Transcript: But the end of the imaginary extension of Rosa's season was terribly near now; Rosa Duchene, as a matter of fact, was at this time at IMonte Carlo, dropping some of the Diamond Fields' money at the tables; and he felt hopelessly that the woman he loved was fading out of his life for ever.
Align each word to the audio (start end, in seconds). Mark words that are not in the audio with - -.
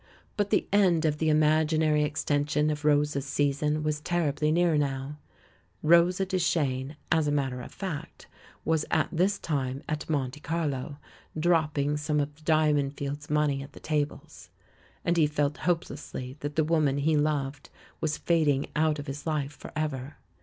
But 0.35 0.49
the 0.49 0.67
end 0.73 1.05
of 1.05 1.19
the 1.19 1.29
imaginary 1.29 2.03
extension 2.03 2.71
of 2.71 2.83
Rosa's 2.83 3.23
season 3.27 3.83
was 3.83 3.99
terribly 4.01 4.51
near 4.51 4.75
now; 4.75 5.19
Rosa 5.83 6.25
Duchene, 6.25 6.95
as 7.11 7.27
a 7.27 7.31
matter 7.31 7.61
of 7.61 7.71
fact, 7.71 8.25
was 8.65 8.83
at 8.89 9.09
this 9.11 9.37
time 9.37 9.83
at 9.87 10.07
IMonte 10.07 10.41
Carlo, 10.41 10.97
dropping 11.39 11.97
some 11.97 12.19
of 12.19 12.33
the 12.33 12.41
Diamond 12.41 12.97
Fields' 12.97 13.29
money 13.29 13.61
at 13.61 13.73
the 13.73 13.79
tables; 13.79 14.49
and 15.05 15.17
he 15.17 15.27
felt 15.27 15.57
hopelessly 15.69 16.35
that 16.39 16.55
the 16.55 16.63
woman 16.63 16.97
he 16.97 17.15
loved 17.15 17.69
was 17.99 18.17
fading 18.17 18.71
out 18.75 18.97
of 18.97 19.05
his 19.05 19.27
life 19.27 19.51
for 19.53 19.71
ever. 19.75 20.15